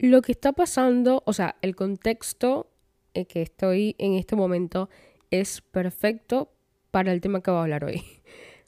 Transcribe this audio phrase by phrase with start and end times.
[0.00, 2.70] lo que está pasando, o sea, el contexto
[3.12, 4.88] en que estoy en este momento
[5.30, 6.52] es perfecto
[6.90, 8.02] para el tema que voy a hablar hoy.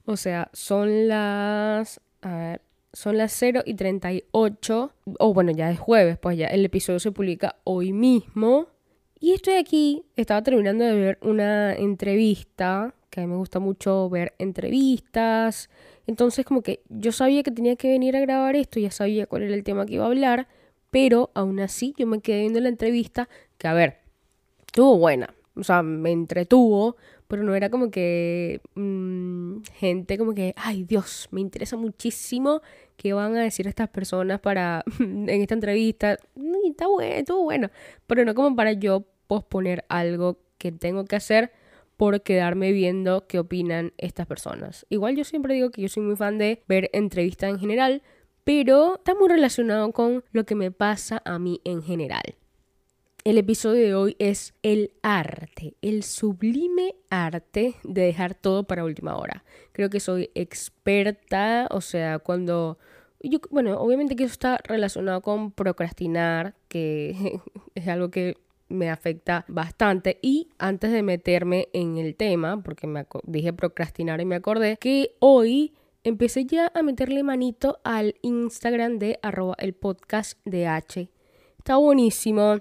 [0.04, 2.00] O sea, son las...
[2.22, 4.92] A ver, son las 0 y 38.
[5.20, 8.66] O bueno, ya es jueves, pues ya el episodio se publica hoy mismo.
[9.20, 14.10] Y estoy aquí, estaba terminando de ver una entrevista, que a mí me gusta mucho
[14.10, 15.70] ver entrevistas.
[16.08, 19.44] Entonces como que yo sabía que tenía que venir a grabar esto, ya sabía cuál
[19.44, 20.48] era el tema que iba a hablar,
[20.92, 23.96] pero aún así yo me quedé viendo la entrevista, que a ver,
[24.66, 26.96] estuvo buena, o sea, me entretuvo,
[27.28, 32.60] pero no era como que mm, gente como que, ay Dios, me interesa muchísimo
[32.98, 36.18] qué van a decir estas personas para en esta entrevista.
[36.36, 37.70] Y está bueno, estuvo bueno,
[38.06, 41.52] pero no como para yo posponer algo que tengo que hacer
[41.96, 44.84] por quedarme viendo qué opinan estas personas.
[44.90, 48.02] Igual yo siempre digo que yo soy muy fan de ver entrevistas en general,
[48.44, 52.36] pero está muy relacionado con lo que me pasa a mí en general.
[53.24, 59.16] El episodio de hoy es el arte, el sublime arte de dejar todo para última
[59.16, 59.44] hora.
[59.70, 62.78] Creo que soy experta, o sea, cuando...
[63.20, 67.40] Yo, bueno, obviamente que eso está relacionado con procrastinar, que
[67.76, 70.18] es algo que me afecta bastante.
[70.20, 75.14] Y antes de meterme en el tema, porque me dije procrastinar y me acordé que
[75.20, 75.72] hoy
[76.04, 81.10] empecé ya a meterle manito al Instagram de arroba el podcast de H.
[81.58, 82.58] Está buenísimo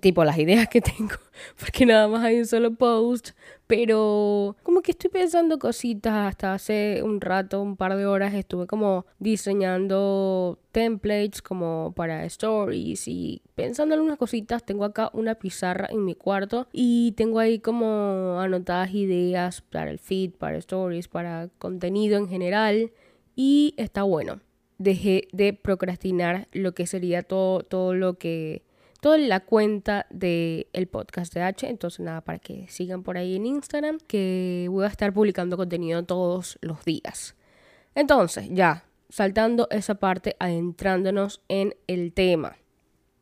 [0.00, 1.14] tipo las ideas que tengo,
[1.58, 3.30] porque nada más hay un solo post,
[3.66, 8.66] pero como que estoy pensando cositas, hasta hace un rato, un par de horas estuve
[8.66, 16.04] como diseñando templates como para stories y pensando en cositas, tengo acá una pizarra en
[16.04, 22.18] mi cuarto y tengo ahí como anotadas ideas para el feed, para stories, para contenido
[22.18, 22.92] en general
[23.36, 24.40] y está bueno.
[24.78, 28.62] Dejé de procrastinar lo que sería todo, todo lo que
[29.04, 31.68] toda la cuenta del el podcast de H.
[31.68, 36.02] Entonces, nada, para que sigan por ahí en Instagram, que voy a estar publicando contenido
[36.04, 37.34] todos los días.
[37.94, 42.56] Entonces, ya, saltando esa parte, adentrándonos en el tema.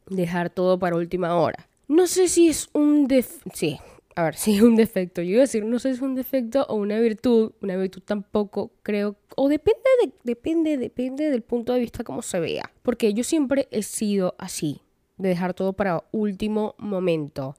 [0.06, 1.68] Dejar todo para última hora.
[1.88, 3.50] No sé si es un defecto.
[3.52, 3.80] Sí,
[4.14, 5.20] a ver, es un defecto.
[5.20, 7.54] Yo iba a decir, no sé si es un defecto o una virtud.
[7.60, 9.16] Una virtud tampoco creo.
[9.34, 12.70] O depende, de, depende, depende del punto de vista como se vea.
[12.82, 14.80] Porque yo siempre he sido así
[15.22, 17.56] de dejar todo para último momento.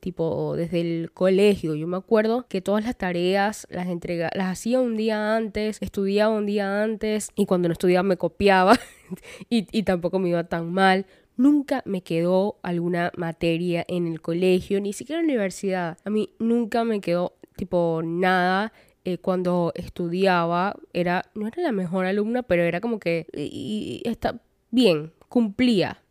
[0.00, 4.78] Tipo, desde el colegio, yo me acuerdo que todas las tareas las entrega, las hacía
[4.78, 8.78] un día antes, estudiaba un día antes y cuando no estudiaba me copiaba
[9.50, 11.06] y, y tampoco me iba tan mal.
[11.36, 15.98] Nunca me quedó alguna materia en el colegio, ni siquiera en la universidad.
[16.04, 18.72] A mí nunca me quedó tipo nada
[19.04, 24.40] eh, cuando estudiaba era no era la mejor alumna pero era como que y, está
[24.70, 26.02] bien cumplía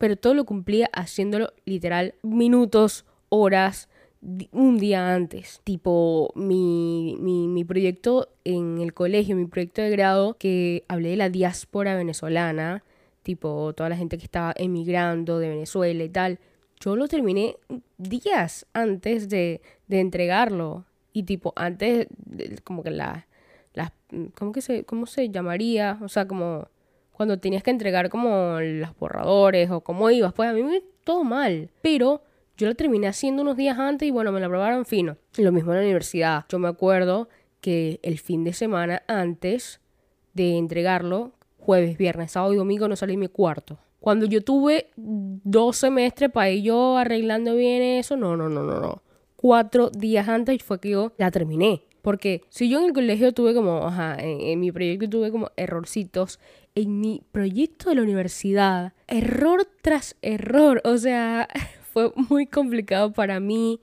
[0.00, 3.90] pero todo lo cumplía haciéndolo literal minutos, horas,
[4.50, 5.60] un día antes.
[5.62, 11.28] Tipo, mi, mi, proyecto en el colegio, mi proyecto de grado, que hablé de la
[11.28, 12.82] diáspora venezolana,
[13.22, 16.38] tipo, toda la gente que estaba emigrando de Venezuela y tal.
[16.80, 17.58] Yo lo terminé
[17.98, 20.86] días antes de, de entregarlo.
[21.12, 22.06] Y tipo, antes,
[22.64, 23.26] como que la,
[23.74, 23.92] las,
[24.34, 25.98] ¿cómo que se, cómo se llamaría?
[26.00, 26.68] O sea, como
[27.20, 31.22] cuando tenías que entregar como los borradores o cómo ibas, pues a mí me todo
[31.22, 32.22] mal, pero
[32.56, 35.18] yo lo terminé haciendo unos días antes y bueno, me lo aprobaron fino.
[35.36, 36.46] Lo mismo en la universidad.
[36.48, 37.28] Yo me acuerdo
[37.60, 39.82] que el fin de semana antes
[40.32, 43.78] de entregarlo, jueves, viernes, sábado y domingo, no salí en mi cuarto.
[44.00, 48.80] Cuando yo tuve dos semestres para ir yo arreglando bien eso, no, no, no, no,
[48.80, 49.02] no.
[49.36, 51.82] Cuatro días antes fue que yo la terminé.
[52.02, 56.38] Porque si yo en el colegio tuve como, ajá, en mi proyecto tuve como errorcitos,
[56.74, 61.48] en mi proyecto de la universidad, error tras error, o sea,
[61.92, 63.80] fue muy complicado para mí.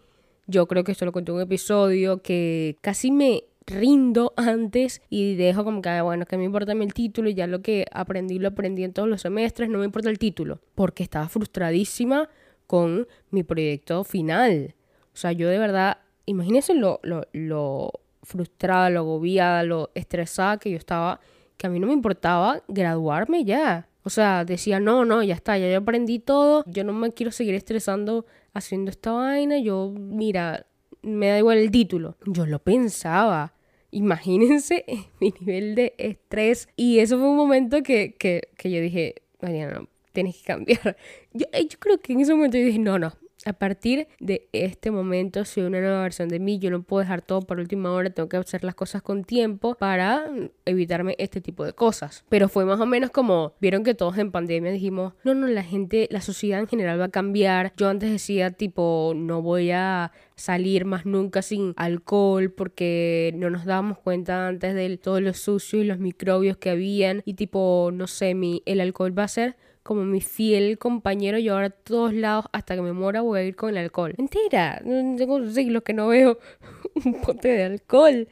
[0.47, 5.65] Yo creo que esto lo conté un episodio que casi me rindo antes y dejo
[5.65, 8.85] como que, bueno, que me importa el título y ya lo que aprendí lo aprendí
[8.85, 12.29] en todos los semestres, no me importa el título, porque estaba frustradísima
[12.65, 14.73] con mi proyecto final.
[15.13, 17.91] O sea, yo de verdad, imagínense lo, lo, lo
[18.23, 21.19] frustrada, lo agobiada, lo estresada que yo estaba
[21.57, 23.89] que a mí no me importaba graduarme ya.
[24.03, 27.31] O sea, decía, no, no, ya está, ya yo aprendí todo, yo no me quiero
[27.31, 30.65] seguir estresando haciendo esta vaina, yo, mira,
[31.01, 32.15] me da igual el título.
[32.25, 33.53] Yo lo pensaba.
[33.91, 34.85] Imagínense
[35.19, 36.69] mi nivel de estrés.
[36.75, 40.97] Y eso fue un momento que, que, que yo dije, Mariana, no, tienes que cambiar.
[41.33, 43.13] Yo, eh, yo creo que en ese momento yo dije, no, no,
[43.47, 46.59] A partir de este momento soy una nueva versión de mí.
[46.59, 48.09] Yo no puedo dejar todo para última hora.
[48.09, 50.29] Tengo que hacer las cosas con tiempo para
[50.65, 52.25] evitarme este tipo de cosas.
[52.27, 55.63] Pero fue más o menos como vieron que todos en pandemia dijimos, no, no, la
[55.63, 57.71] gente, la sociedad en general va a cambiar.
[57.77, 63.63] Yo antes decía tipo, no voy a salir más nunca sin alcohol porque no nos
[63.63, 68.07] dábamos cuenta antes de todo lo sucio y los microbios que habían y tipo, no
[68.07, 69.55] sé, mi, el alcohol va a ser
[69.87, 73.55] como mi fiel compañero ahora a todos lados hasta que me muera voy a ir
[73.55, 74.13] con el alcohol.
[74.17, 76.37] Mentira, tengo siglos que no veo
[77.05, 78.27] un pote de alcohol.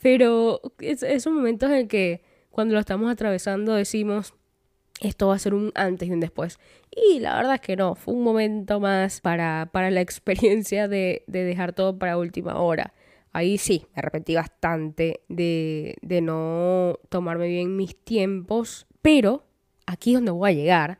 [0.00, 4.34] Pero es, esos momentos en que cuando lo estamos atravesando decimos,
[5.00, 6.60] esto va a ser un antes y un después.
[6.92, 11.24] Y la verdad es que no, fue un momento más para, para la experiencia de,
[11.26, 12.94] de dejar todo para última hora.
[13.32, 19.49] Ahí sí, me arrepentí bastante de, de no tomarme bien mis tiempos, pero
[19.90, 20.98] aquí es donde voy a llegar,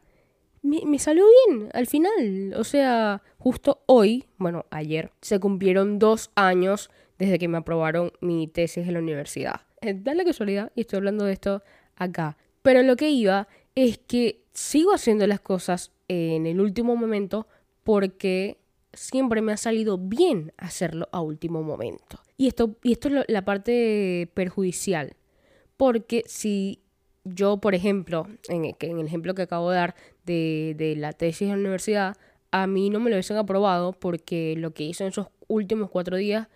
[0.62, 2.54] me, salió bien al final.
[2.56, 8.46] O sea, justo hoy, bueno, ayer, se cumplieron dos años desde que me aprobaron mi
[8.48, 9.62] tesis en la universidad.
[9.81, 11.62] Eh, da la casualidad, y estoy hablando de esto
[11.96, 12.37] acá.
[12.62, 17.46] Pero lo que iba es que sigo haciendo las cosas en el último momento
[17.84, 18.58] porque
[18.92, 22.20] siempre me ha salido bien hacerlo a último momento.
[22.37, 25.14] Y esto, y esto es la parte perjudicial.
[25.76, 26.82] Porque si
[27.25, 29.94] yo, por ejemplo, en el, en el ejemplo que acabo de dar
[30.25, 32.17] de, de la tesis en la universidad,
[32.50, 36.17] a mí no me lo hubiesen aprobado porque lo que hice en esos últimos cuatro
[36.17, 36.49] días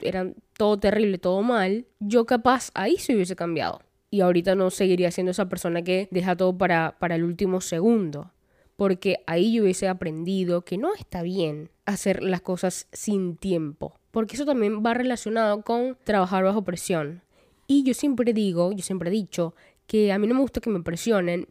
[0.00, 3.80] eran todo terrible, todo mal, yo capaz ahí se hubiese cambiado.
[4.10, 8.32] Y ahorita no seguiría siendo esa persona que deja todo para, para el último segundo.
[8.76, 13.98] Porque ahí yo hubiese aprendido que no está bien hacer las cosas sin tiempo.
[14.10, 17.22] Porque eso también va relacionado con trabajar bajo presión.
[17.66, 19.54] Y yo siempre digo, yo siempre he dicho
[19.88, 21.48] que a mí no me gusta que me presionen,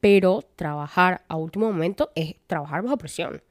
[0.00, 3.42] pero trabajar a último momento es trabajar bajo presión.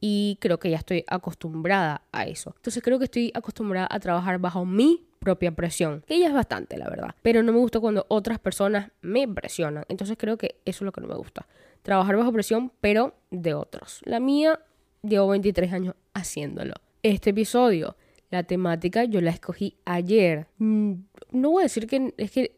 [0.00, 2.54] Y creo que ya estoy acostumbrada a eso.
[2.56, 6.76] Entonces creo que estoy acostumbrada a trabajar bajo mi propia presión, que ya es bastante,
[6.76, 7.14] la verdad.
[7.22, 9.84] Pero no me gusta cuando otras personas me presionan.
[9.88, 11.46] Entonces creo que eso es lo que no me gusta.
[11.82, 14.00] Trabajar bajo presión, pero de otros.
[14.04, 14.60] La mía
[15.02, 16.74] llevo 23 años haciéndolo.
[17.02, 17.96] Este episodio,
[18.30, 20.46] la temática, yo la escogí ayer.
[20.58, 20.94] Mm,
[21.32, 22.54] no voy a decir que es que...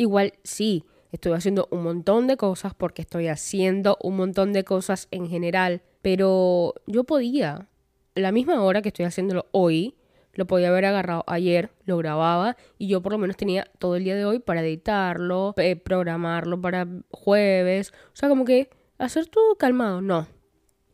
[0.00, 5.08] Igual sí, estoy haciendo un montón de cosas porque estoy haciendo un montón de cosas
[5.10, 7.68] en general, pero yo podía,
[8.14, 9.98] la misma hora que estoy haciéndolo hoy,
[10.32, 14.04] lo podía haber agarrado ayer, lo grababa y yo por lo menos tenía todo el
[14.04, 19.56] día de hoy para editarlo, eh, programarlo para jueves, o sea, como que hacer todo
[19.56, 20.26] calmado, no.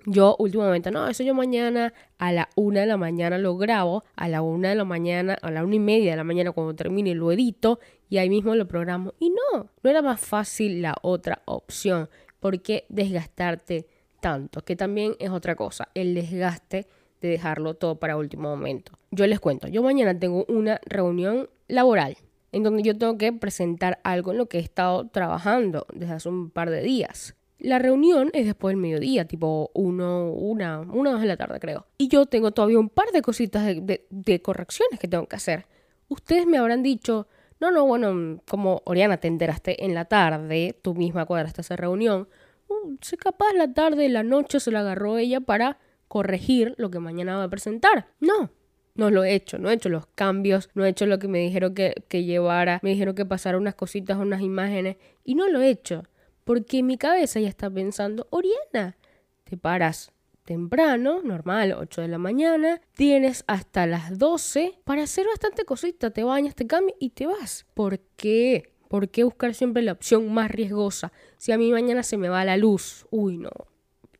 [0.08, 4.29] Yo últimamente, no, eso yo mañana a la una de la mañana lo grabo, a
[4.29, 7.12] la una de la mañana, a la una y media de la mañana cuando termine
[7.12, 9.14] lo edito y ahí mismo lo programo.
[9.19, 12.08] Y no, no era más fácil la otra opción.
[12.38, 13.88] ¿Por qué desgastarte
[14.20, 14.64] tanto?
[14.64, 16.87] Que también es otra cosa, el desgaste
[17.20, 18.93] de dejarlo todo para último momento.
[19.11, 22.17] Yo les cuento, yo mañana tengo una reunión laboral
[22.52, 26.29] en donde yo tengo que presentar algo en lo que he estado trabajando desde hace
[26.29, 27.35] un par de días.
[27.58, 31.87] La reunión es después del mediodía, tipo uno, una, una, dos de la tarde creo.
[31.97, 35.67] Y yo tengo todavía un par de cositas de, correcciones que tengo que hacer.
[36.08, 40.94] Ustedes me habrán dicho, no, no, bueno, como Oriana te enteraste en la tarde, tú
[40.94, 42.29] misma cuadraste esa reunión.
[42.69, 45.79] Uh, sé capaz la tarde, la noche se la agarró ella para
[46.09, 48.09] corregir lo que mañana va a presentar.
[48.20, 48.50] No,
[48.94, 51.38] no lo he hecho, no he hecho los cambios, no he hecho lo que me
[51.38, 55.62] dijeron que, que llevara, me dijeron que pasara unas cositas, unas imágenes, y no lo
[55.62, 56.02] he hecho
[56.47, 58.97] porque mi cabeza ya está pensando, Oriana,
[59.43, 60.12] te paras
[60.45, 66.23] temprano, normal, 8 de la mañana, tienes hasta las 12 para hacer bastante cosita, te
[66.23, 67.67] bañas, te cambias y te vas.
[67.75, 68.73] ¿Por qué?
[68.87, 71.11] ¿Por qué buscar siempre la opción más riesgosa?
[71.37, 73.07] Si a mí mañana se me va la luz.
[73.11, 73.50] Uy, no.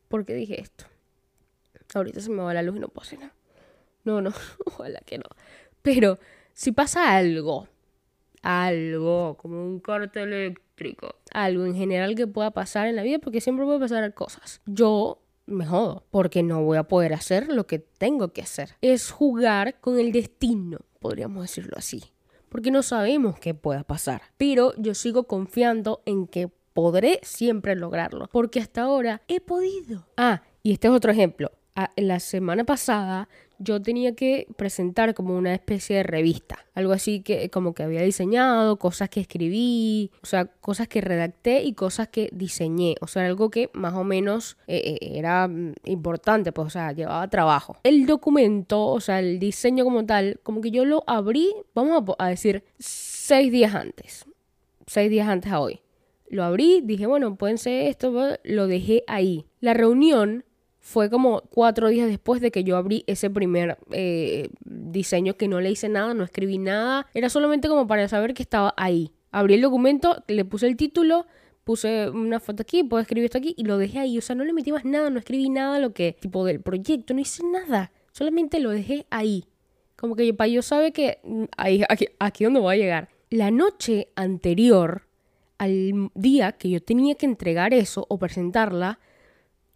[0.09, 0.83] ¿Por qué dije esto?
[1.93, 3.33] Ahorita se me va la luz y no puedo hacer nada.
[4.03, 4.33] No, no,
[4.65, 5.29] ojalá que no.
[5.81, 6.19] Pero
[6.51, 7.69] si pasa algo,
[8.41, 13.41] algo, como un corte eléctrico, algo en general que pueda pasar en la vida, porque
[13.41, 14.61] siempre puede pasar cosas.
[14.65, 18.75] Yo me jodo, porque no voy a poder hacer lo que tengo que hacer.
[18.81, 22.03] Es jugar con el destino, podríamos decirlo así,
[22.49, 24.21] porque no sabemos qué pueda pasar.
[24.37, 30.07] Pero yo sigo confiando en que podré siempre lograrlo, porque hasta ahora he podido.
[30.17, 31.51] Ah, y este es otro ejemplo.
[31.75, 37.21] Ah, la semana pasada yo tenía que presentar como una especie de revista, algo así
[37.21, 42.07] que como que había diseñado, cosas que escribí, o sea, cosas que redacté y cosas
[42.07, 46.67] que diseñé, o sea, algo que más o menos eh, eh, era mm, importante, pues,
[46.67, 47.77] o sea, llevaba trabajo.
[47.83, 52.29] El documento, o sea, el diseño como tal, como que yo lo abrí, vamos a,
[52.29, 54.25] decir, seis días antes,
[54.85, 55.81] seis días antes a hoy.
[56.29, 59.45] Lo abrí, dije, bueno, pueden ser esto, lo dejé ahí.
[59.61, 60.43] La reunión
[60.87, 65.59] fue como cuatro días después de que yo abrí ese primer eh, diseño que no
[65.59, 69.11] le hice nada, no escribí nada, era solamente como para saber que estaba ahí.
[69.31, 71.25] Abrí el documento, le puse el título,
[71.65, 74.17] puse una foto aquí, puedo escribir esto aquí y lo dejé ahí.
[74.17, 77.13] O sea, no le metí más nada, no escribí nada lo que, tipo del proyecto,
[77.13, 77.91] no hice nada.
[78.13, 79.43] Solamente lo dejé ahí.
[79.97, 83.09] Como que para yo sabe que mm, ahí, aquí, aquí donde voy a llegar.
[83.29, 85.01] La noche anterior
[85.57, 89.01] al día que yo tenía que entregar eso o presentarla,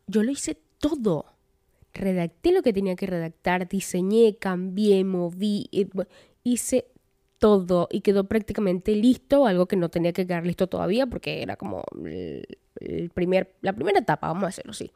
[0.07, 1.25] yo lo hice todo.
[1.93, 5.69] Redacté lo que tenía que redactar, diseñé, cambié, moví,
[6.43, 6.91] hice
[7.41, 11.55] todo y quedó prácticamente listo, algo que no tenía que quedar listo todavía porque era
[11.55, 14.91] como el, primer, la primera etapa, vamos a hacerlo así.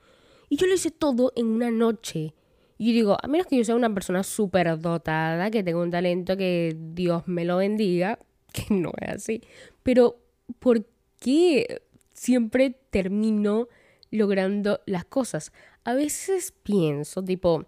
[0.47, 2.35] Y yo lo hice todo en una noche.
[2.77, 6.37] Y digo, a menos que yo sea una persona súper dotada, que tenga un talento
[6.37, 8.19] que Dios me lo bendiga,
[8.53, 9.41] que no es así.
[9.81, 10.19] Pero,
[10.59, 10.85] ¿por
[11.19, 11.81] qué
[12.13, 13.69] siempre termino
[14.11, 15.51] logrando las cosas?
[15.85, 17.65] A veces pienso, tipo,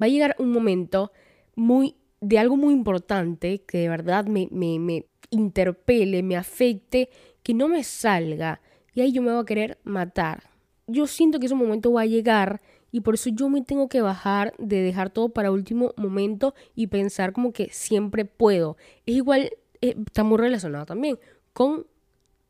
[0.00, 1.12] va a llegar un momento
[1.54, 7.08] muy de algo muy importante que de verdad me, me, me interpele, me afecte,
[7.42, 8.60] que no me salga
[8.92, 10.50] y ahí yo me voy a querer matar.
[10.88, 12.60] Yo siento que ese momento va a llegar
[12.90, 16.88] y por eso yo me tengo que bajar de dejar todo para último momento y
[16.88, 18.76] pensar como que siempre puedo.
[19.04, 19.50] Es igual,
[19.80, 21.18] eh, está muy relacionado también
[21.52, 21.86] con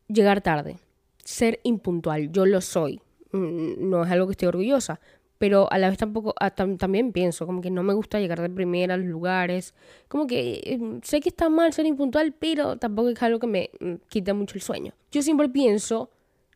[0.09, 0.79] llegar tarde,
[1.25, 2.31] ser impuntual.
[2.33, 3.01] Yo lo soy.
[3.37, 5.01] Mm, no es algo que esté orgullosa,
[5.39, 8.49] pero a la vez tampoco ah, también pienso como que no me gusta llegar de
[8.49, 9.75] primera a los lugares
[10.09, 13.71] como que em, sé que está mal ser impuntual pero tampoco es algo que me
[13.81, 14.93] mm, quita mucho el sueño.
[15.11, 16.11] Yo siempre pienso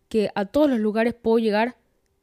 [0.08, 1.76] que a todos los lugares puedo llegar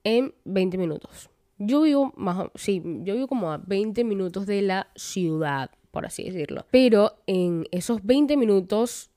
[0.04, 1.30] en 20 minutos.
[1.60, 6.24] Yo vivo más sí yo vivo como a 20 minutos de la ciudad por así
[6.24, 9.17] decirlo pero en esos 20 minutos eh,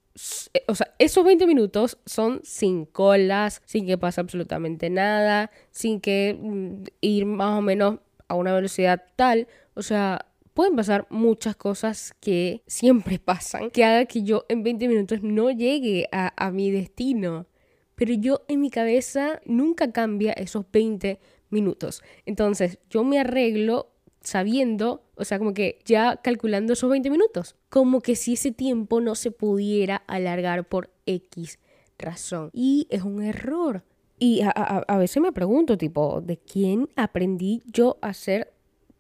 [0.67, 6.37] o sea, esos 20 minutos son sin colas, sin que pase absolutamente nada, sin que
[6.39, 9.49] mm, ir más o menos a una velocidad tal.
[9.75, 14.89] O sea, pueden pasar muchas cosas que siempre pasan, que haga que yo en 20
[14.89, 17.47] minutos no llegue a, a mi destino.
[17.95, 22.03] Pero yo en mi cabeza nunca cambia esos 20 minutos.
[22.25, 28.01] Entonces yo me arreglo sabiendo, o sea, como que ya calculando esos 20 minutos, como
[28.01, 31.59] que si ese tiempo no se pudiera alargar por X
[31.99, 32.51] razón.
[32.53, 33.85] Y es un error.
[34.19, 38.53] Y a, veces me pregunto, tipo, ¿de quién aprendí yo a hacer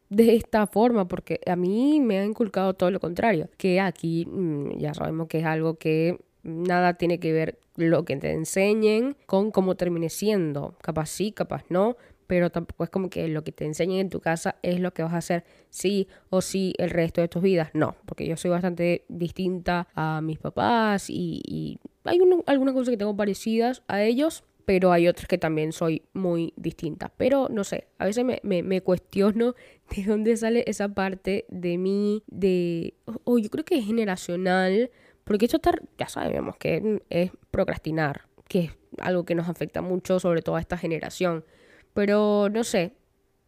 [0.09, 1.09] de esta forma?
[1.09, 5.41] Porque a mí me ha inculcado todo lo contrario, que aquí mm, ya sabemos que
[5.41, 10.75] es algo que nada tiene que ver lo que te enseñen con cómo termine siendo.
[10.81, 11.97] Capaz sí, capaz no,
[12.31, 15.03] pero tampoco es como que lo que te enseñen en tu casa es lo que
[15.03, 17.71] vas a hacer sí o sí el resto de tus vidas.
[17.75, 23.17] No, porque yo soy bastante distinta a mis papás y, hay algunas cosas que tengo
[23.17, 27.11] parecidas a ellos, pero hay otras que también soy muy distinta.
[27.17, 29.57] Pero no sé, a veces me, cuestiono
[29.97, 32.95] de dónde sale esa parte de mí, de,
[33.25, 34.93] o yo creo que es generacional,
[35.25, 38.71] porque esto está, ya sabemos que es procrastinar, que es
[39.01, 41.45] algo que nos afecta mucho, sobre todo a esta generación.
[41.94, 42.92] Pero no sé,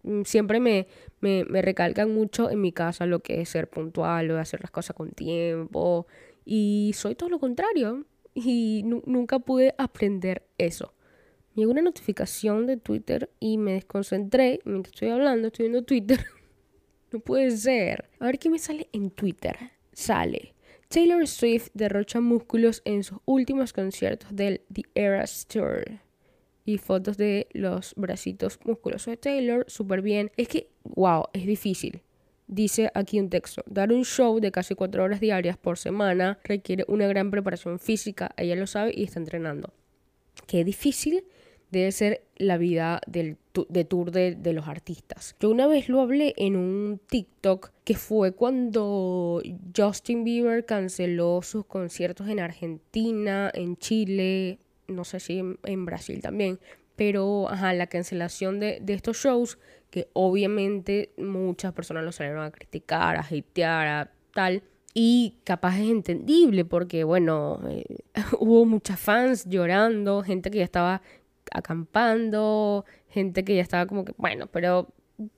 [0.02, 0.87] mm, siempre me,
[1.20, 4.61] me, me, recalcan mucho en mi casa lo que es ser puntual, lo de hacer
[4.61, 6.06] las cosas con tiempo.
[6.44, 8.04] Y soy todo lo contrario.
[8.34, 10.94] Y nunca pude aprender eso.
[11.54, 16.25] Llegó una notificación de Twitter y me desconcentré mientras estoy hablando, estoy viendo Twitter.
[17.12, 18.08] no puede ser.
[18.20, 19.56] A ver qué me sale en Twitter.
[19.92, 20.54] Sale.
[20.88, 26.00] Taylor Swift derrocha músculos en sus últimos conciertos del The Eras Tour
[26.64, 30.31] y fotos de los bracitos musculosos de Taylor, súper bien.
[30.37, 32.02] Es que, wow, es difícil.
[32.47, 36.85] Dice aquí un texto, dar un show de casi cuatro horas diarias por semana requiere
[36.88, 39.73] una gran preparación física, ella lo sabe y está entrenando.
[40.47, 41.25] Qué difícil
[41.71, 43.38] debe ser la vida del
[43.69, 45.37] de tour de, de, los artistas.
[45.40, 49.42] Yo una vez lo hablé en un TikTok que fue cuando
[49.76, 54.59] Justin Bieber canceló sus conciertos en Argentina, en Chile,
[54.89, 56.59] no sé si en, Brasil también,
[56.97, 59.59] pero ajá, la cancelación de, de, estos shows,
[59.91, 64.62] que obviamente muchas personas lo salieron a criticar, a hatear, a tal,
[64.95, 67.85] y capaz es entendible porque, bueno, eh,
[68.39, 71.03] hubo muchas fans llorando, gente que ya estaba
[71.51, 74.89] acampando, gente que ya estaba como que, bueno, pero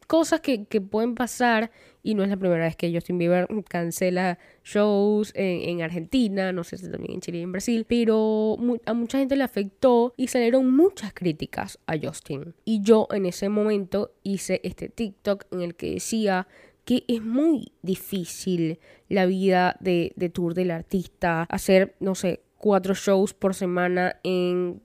[0.07, 1.71] cosas que, que, pueden pasar
[2.03, 6.77] y no es la primera vez que Justin Bieber cancela shows en, Argentina, no sé
[6.77, 10.71] si también en Chile y en Brasil, pero a mucha gente le afectó y salieron
[10.77, 12.55] muchas críticas a Justin.
[12.65, 16.47] Y yo en ese momento hice este TikTok en el que decía
[16.85, 22.95] que es muy difícil la vida de, de tour del artista, hacer, no sé, cuatro
[22.95, 24.81] shows por semana en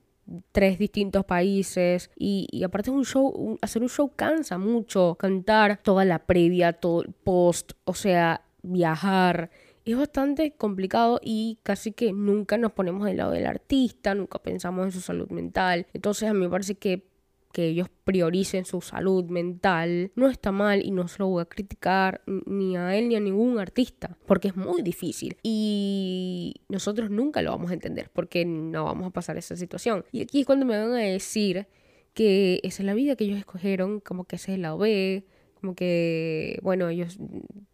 [0.51, 6.05] tres distintos países y, y aparte un show, hacer un show cansa mucho, cantar toda
[6.05, 9.49] la previa, todo el post, o sea, viajar.
[9.85, 14.85] Es bastante complicado y casi que nunca nos ponemos del lado del artista, nunca pensamos
[14.85, 15.87] en su salud mental.
[15.93, 17.07] Entonces a mí me parece que
[17.51, 21.45] que ellos prioricen su salud mental no está mal y no se lo voy a
[21.45, 25.37] criticar ni a él ni a ningún artista porque es muy difícil.
[25.41, 30.05] Y nosotros nunca lo vamos a entender porque no vamos a pasar esa situación.
[30.11, 31.67] Y aquí es cuando me van a decir
[32.13, 35.25] que esa es la vida que ellos escogieron como que ese es el lado B
[35.59, 37.17] como que bueno ellos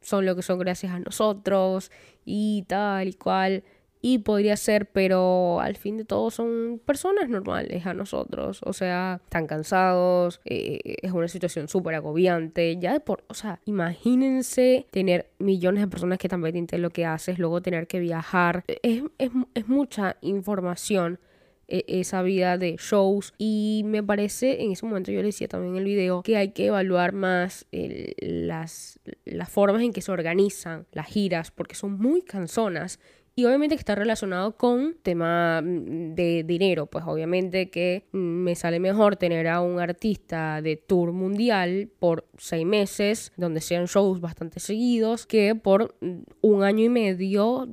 [0.02, 1.92] son lo que son gracias a nosotros
[2.26, 3.64] y tal y cual
[4.08, 9.20] y podría ser, pero al fin de todo son personas normales a nosotros, o sea,
[9.24, 15.32] están cansados, eh, es una situación súper agobiante, ya de por, o sea, imagínense tener
[15.40, 19.02] millones de personas que están pendientes de lo que haces, luego tener que viajar, es,
[19.18, 21.20] es, es mucha información
[21.68, 25.74] e, esa vida de shows y me parece en ese momento yo le decía también
[25.74, 30.86] en el video que hay que evaluar más las, las formas en que se organizan
[30.92, 33.00] las giras porque son muy cansonas
[33.38, 38.80] y obviamente que está relacionado con tema mm, de dinero, pues obviamente que me sale
[38.80, 44.60] mejor tener a un artista de tour mundial por seis meses, donde sean shows bastante
[44.62, 47.68] seguidos, que por mm, un año y medio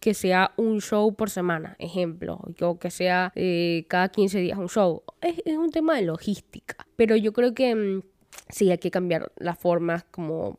[0.00, 4.68] que sea un show por semana, ejemplo, o que sea eh, cada 15 días un
[4.68, 5.02] show.
[5.20, 8.02] Es, es, un tema de logística, pero yo creo que mm,
[8.48, 10.58] sí hay que cambiar las formas como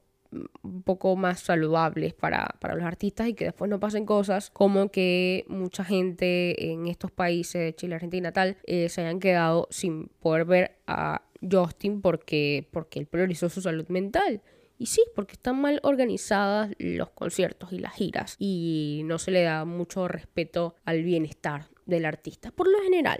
[0.64, 5.46] un poco más saludables para, los artistas y que después no pasen cosas como que
[5.48, 10.78] mucha gente en estos países, Chile, Argentina, tal, eh, se hayan quedado sin poder ver
[10.88, 14.42] a Justin porque, porque él priorizó su salud mental.
[14.80, 19.42] Y sí, porque están mal organizadas los conciertos y las giras y no se le
[19.42, 23.20] da mucho respeto al bienestar del artista, por lo general.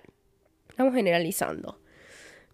[0.70, 1.80] Estamos generalizando.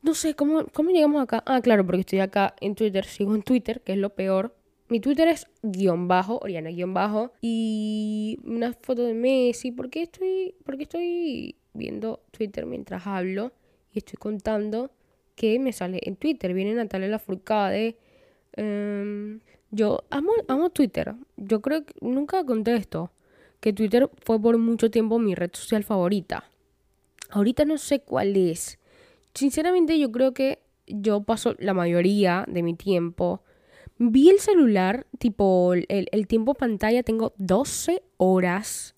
[0.03, 1.41] No sé, ¿cómo, ¿cómo llegamos acá?
[1.45, 4.53] Ah, claro, porque estoy acá en Twitter, sigo en Twitter, que es lo peor.
[4.89, 9.71] Mi Twitter es guion bajo, Oriana guion bajo, y una foto de Messi.
[9.71, 13.53] ¿Por qué estoy, porque estoy viendo Twitter mientras hablo
[13.93, 14.91] y estoy contando
[15.35, 16.53] que me sale en Twitter?
[16.53, 17.95] Viene Natalia Lafourcade.
[18.57, 19.39] Um,
[19.71, 21.15] yo amo, amo Twitter.
[21.37, 23.13] Yo creo que nunca contesto
[23.61, 26.51] que Twitter fue por mucho tiempo mi red social favorita.
[27.29, 28.79] Ahorita no sé cuál es.
[29.33, 33.41] Sinceramente yo creo que yo paso la mayoría de mi tiempo.
[33.97, 38.95] Vi el celular, tipo el, el tiempo pantalla, tengo 12 horas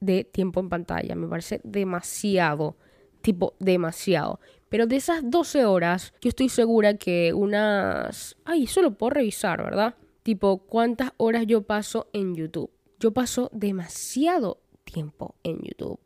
[0.00, 1.14] de tiempo en pantalla.
[1.14, 2.76] Me parece demasiado,
[3.22, 4.40] tipo demasiado.
[4.68, 8.36] Pero de esas 12 horas, yo estoy segura que unas...
[8.44, 9.94] Ay, eso lo puedo revisar, ¿verdad?
[10.22, 12.70] Tipo, ¿cuántas horas yo paso en YouTube?
[12.98, 16.00] Yo paso demasiado tiempo en YouTube.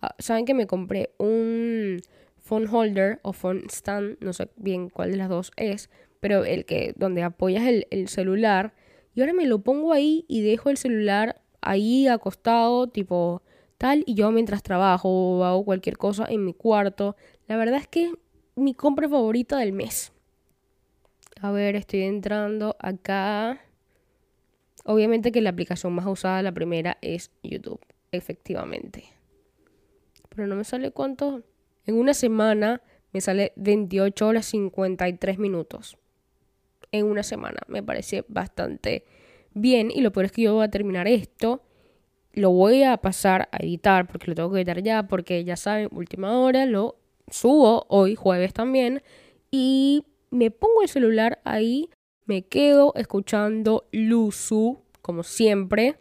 [0.00, 2.00] Ah, Saben que me compré un
[2.46, 6.64] phone holder o phone stand, no sé bien cuál de las dos es, pero el
[6.64, 8.72] que donde apoyas el, el celular
[9.14, 13.42] y ahora me lo pongo ahí y dejo el celular ahí acostado, tipo
[13.78, 17.16] tal, y yo mientras trabajo o hago cualquier cosa en mi cuarto.
[17.48, 18.12] La verdad es que es
[18.54, 20.12] mi compra favorita del mes.
[21.40, 23.60] A ver, estoy entrando acá.
[24.84, 27.80] Obviamente que la aplicación más usada, la primera, es YouTube,
[28.12, 29.04] efectivamente.
[30.28, 31.42] Pero no me sale cuánto.
[31.86, 35.96] En una semana me sale 28 horas 53 minutos.
[36.92, 39.04] En una semana me parece bastante
[39.54, 41.62] bien y lo peor es que yo voy a terminar esto.
[42.32, 45.88] Lo voy a pasar a editar porque lo tengo que editar ya porque ya saben,
[45.92, 46.96] última hora lo
[47.30, 49.02] subo hoy jueves también
[49.50, 51.88] y me pongo el celular ahí,
[52.26, 55.96] me quedo escuchando Luzu como siempre,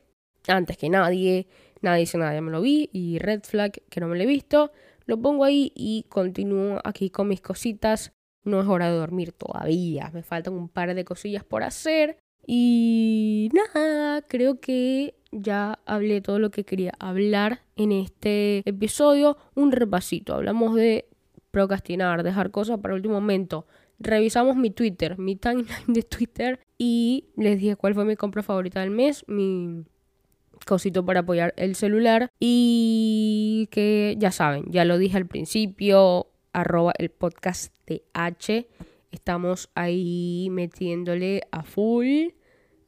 [0.47, 1.47] antes que nadie,
[1.81, 4.27] nadie dice nada, ya me lo vi y Red Flag que no me lo he
[4.27, 4.71] visto.
[5.05, 8.13] Lo pongo ahí y continúo aquí con mis cositas.
[8.43, 10.11] No es hora de dormir todavía.
[10.13, 12.17] Me faltan un par de cosillas por hacer.
[12.47, 19.37] Y nada, creo que ya hablé todo lo que quería hablar en este episodio.
[19.55, 20.35] Un repasito.
[20.35, 21.07] Hablamos de
[21.51, 23.65] procrastinar, dejar cosas para el último momento.
[23.97, 28.81] Revisamos mi Twitter, mi timeline de Twitter y les dije cuál fue mi compra favorita
[28.81, 29.85] del mes, mi
[30.65, 36.93] cosito para apoyar el celular y que ya saben, ya lo dije al principio, arroba
[36.97, 38.67] el podcast de H.
[39.11, 42.29] Estamos ahí metiéndole a full.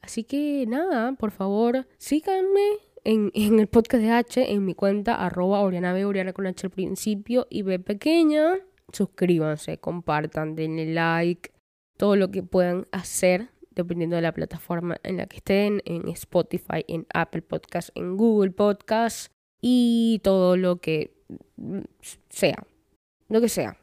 [0.02, 5.60] Así que nada, por favor, síganme en, el podcast de H, en mi cuenta, arroba
[5.60, 8.54] Oriana B, Oriana con H al principio y B pequeña.
[8.92, 11.50] Suscríbanse, compartan, denle like,
[11.96, 13.48] todo lo que puedan hacer
[13.82, 18.50] dependiendo de la plataforma en la que estén, en Spotify, en Apple Podcast, en Google
[18.50, 21.14] Podcasts y todo lo que
[22.28, 22.66] sea.
[23.28, 23.78] Lo que sea.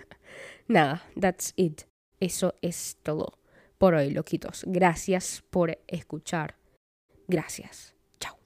[0.68, 1.82] Nada, that's it.
[2.20, 3.38] Eso es todo
[3.78, 4.64] por hoy, loquitos.
[4.66, 6.56] Gracias por escuchar.
[7.26, 7.94] Gracias.
[8.20, 8.38] Chao.